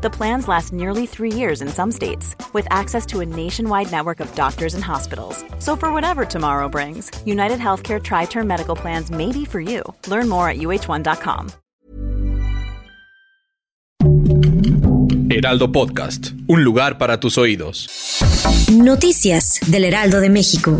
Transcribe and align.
The 0.00 0.10
plans 0.10 0.46
last 0.46 0.72
nearly 0.72 1.06
three 1.06 1.32
years 1.32 1.60
in 1.60 1.68
some 1.68 1.90
states, 1.90 2.36
with 2.52 2.68
access 2.70 3.04
to 3.06 3.18
a 3.20 3.26
nationwide 3.26 3.90
network 3.90 4.20
of 4.20 4.32
doctors 4.36 4.74
and 4.74 4.84
hospitals. 4.84 5.44
So, 5.58 5.74
for 5.74 5.92
whatever 5.92 6.24
tomorrow 6.24 6.68
brings, 6.68 7.10
United 7.26 7.58
Healthcare 7.58 8.00
Tri 8.00 8.26
Term 8.26 8.46
Medical 8.46 8.76
Plans 8.76 9.10
may 9.10 9.32
be 9.32 9.44
for 9.44 9.60
you. 9.60 9.82
Learn 10.06 10.28
more 10.28 10.48
at 10.48 10.58
uh1.com. 10.58 11.50
Heraldo 15.30 15.70
Podcast, 15.72 16.30
un 16.46 16.64
lugar 16.64 16.96
para 16.98 17.20
tus 17.20 17.36
oídos. 17.36 18.20
Noticias 18.72 19.60
del 19.66 19.84
Heraldo 19.84 20.20
de 20.20 20.30
México. 20.30 20.76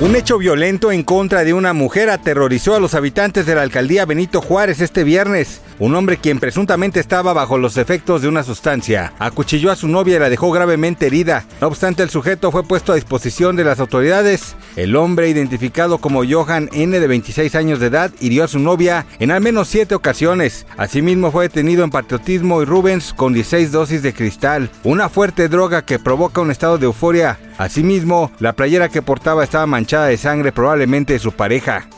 Un 0.00 0.14
hecho 0.14 0.38
violento 0.38 0.92
en 0.92 1.02
contra 1.02 1.42
de 1.42 1.54
una 1.54 1.72
mujer 1.72 2.08
aterrorizó 2.08 2.76
a 2.76 2.80
los 2.80 2.94
habitantes 2.94 3.46
de 3.46 3.56
la 3.56 3.62
alcaldía 3.62 4.04
Benito 4.04 4.40
Juárez 4.40 4.80
este 4.80 5.02
viernes. 5.02 5.60
Un 5.80 5.94
hombre 5.94 6.16
quien 6.16 6.40
presuntamente 6.40 6.98
estaba 6.98 7.32
bajo 7.32 7.56
los 7.56 7.76
efectos 7.76 8.22
de 8.22 8.28
una 8.28 8.42
sustancia 8.42 9.12
acuchilló 9.18 9.70
a 9.70 9.76
su 9.76 9.88
novia 9.88 10.16
y 10.16 10.18
la 10.18 10.30
dejó 10.30 10.50
gravemente 10.50 11.06
herida. 11.06 11.44
No 11.60 11.68
obstante, 11.68 12.02
el 12.02 12.10
sujeto 12.10 12.50
fue 12.50 12.64
puesto 12.64 12.92
a 12.92 12.96
disposición 12.96 13.54
de 13.54 13.64
las 13.64 13.78
autoridades. 13.78 14.56
El 14.76 14.96
hombre, 14.96 15.28
identificado 15.28 15.98
como 15.98 16.24
Johan 16.28 16.68
N. 16.72 16.98
de 16.98 17.06
26 17.06 17.54
años 17.54 17.80
de 17.80 17.86
edad, 17.86 18.10
hirió 18.20 18.44
a 18.44 18.48
su 18.48 18.58
novia 18.58 19.06
en 19.18 19.30
al 19.30 19.40
menos 19.40 19.68
siete 19.68 19.94
ocasiones. 19.94 20.66
Asimismo, 20.76 21.30
fue 21.30 21.44
detenido 21.44 21.84
en 21.84 21.90
patriotismo 21.90 22.60
y 22.62 22.64
Rubens 22.64 23.12
con 23.14 23.32
16 23.32 23.70
dosis 23.70 24.02
de 24.02 24.12
cristal, 24.12 24.70
una 24.84 25.08
fuerte 25.08 25.48
droga 25.48 25.82
que 25.82 25.98
provoca 25.98 26.40
un 26.40 26.50
estado 26.50 26.78
de 26.78 26.86
euforia. 26.86 27.38
Asimismo, 27.56 28.30
la 28.38 28.52
playera 28.52 28.88
que 28.88 29.02
portaba 29.02 29.44
estaba 29.44 29.66
manchada 29.66 30.06
de 30.06 30.16
sangre, 30.16 30.52
probablemente 30.52 31.12
de 31.12 31.18
su 31.18 31.32
pareja. 31.32 31.88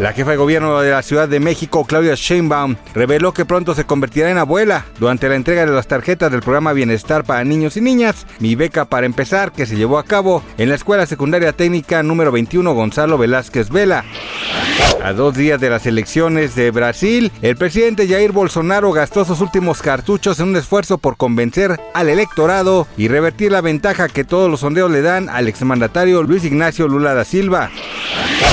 La 0.00 0.12
jefa 0.12 0.30
de 0.30 0.36
gobierno 0.36 0.80
de 0.80 0.92
la 0.92 1.02
Ciudad 1.02 1.28
de 1.28 1.40
México, 1.40 1.84
Claudia 1.84 2.14
Sheinbaum, 2.14 2.76
reveló 2.94 3.32
que 3.32 3.44
pronto 3.44 3.74
se 3.74 3.84
convertirá 3.84 4.30
en 4.30 4.38
abuela 4.38 4.84
durante 5.00 5.28
la 5.28 5.34
entrega 5.34 5.66
de 5.66 5.72
las 5.72 5.88
tarjetas 5.88 6.30
del 6.30 6.40
programa 6.40 6.72
Bienestar 6.72 7.24
para 7.24 7.42
Niños 7.42 7.76
y 7.76 7.80
Niñas, 7.80 8.24
Mi 8.38 8.54
Beca 8.54 8.84
para 8.84 9.06
Empezar, 9.06 9.50
que 9.50 9.66
se 9.66 9.76
llevó 9.76 9.98
a 9.98 10.04
cabo 10.04 10.44
en 10.56 10.68
la 10.68 10.76
Escuela 10.76 11.04
Secundaria 11.06 11.52
Técnica 11.52 12.02
número 12.04 12.30
21 12.30 12.74
Gonzalo 12.74 13.18
Velázquez 13.18 13.70
Vela. 13.70 14.04
A 15.02 15.12
dos 15.12 15.34
días 15.34 15.60
de 15.60 15.70
las 15.70 15.86
elecciones 15.86 16.54
de 16.54 16.70
Brasil, 16.70 17.32
el 17.40 17.56
presidente 17.56 18.08
Jair 18.08 18.32
Bolsonaro 18.32 18.92
gastó 18.92 19.24
sus 19.24 19.40
últimos 19.40 19.80
cartuchos 19.80 20.40
en 20.40 20.48
un 20.48 20.56
esfuerzo 20.56 20.98
por 20.98 21.16
convencer 21.16 21.80
al 21.94 22.08
electorado 22.08 22.86
y 22.96 23.08
revertir 23.08 23.52
la 23.52 23.60
ventaja 23.60 24.08
que 24.08 24.24
todos 24.24 24.50
los 24.50 24.60
sondeos 24.60 24.90
le 24.90 25.02
dan 25.02 25.28
al 25.28 25.48
exmandatario 25.48 26.22
Luis 26.22 26.44
Ignacio 26.44 26.88
Lula 26.88 27.14
da 27.14 27.24
Silva. 27.24 27.70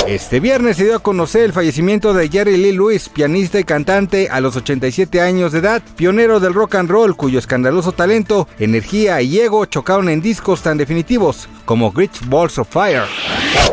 Este 0.07 0.39
viernes 0.39 0.77
se 0.77 0.85
dio 0.85 0.95
a 0.95 0.99
conocer 0.99 1.43
el 1.43 1.53
fallecimiento 1.53 2.13
de 2.13 2.29
Jerry 2.29 2.57
Lee 2.57 2.71
Lewis, 2.73 3.09
pianista 3.09 3.59
y 3.59 3.63
cantante 3.63 4.29
a 4.29 4.39
los 4.39 4.55
87 4.55 5.19
años 5.21 5.51
de 5.51 5.59
edad, 5.59 5.81
pionero 5.95 6.39
del 6.39 6.53
rock 6.53 6.75
and 6.75 6.89
roll, 6.89 7.15
cuyo 7.15 7.39
escandaloso 7.39 7.91
talento, 7.91 8.47
energía 8.59 9.21
y 9.21 9.39
ego 9.39 9.65
chocaron 9.65 10.09
en 10.09 10.21
discos 10.21 10.61
tan 10.61 10.77
definitivos 10.77 11.49
como 11.65 11.91
Great 11.91 12.11
Balls 12.27 12.59
of 12.59 12.69
Fire. 12.69 13.03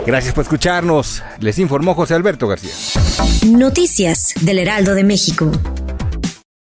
Gracias 0.07 0.35
por 0.35 0.43
escucharnos. 0.43 1.23
Les 1.39 1.59
informó 1.59 1.95
José 1.95 2.12
Alberto 2.15 2.49
García. 2.49 2.73
Noticias 3.47 4.35
del 4.41 4.59
Heraldo 4.59 4.95
de 4.95 5.05
México. 5.05 5.51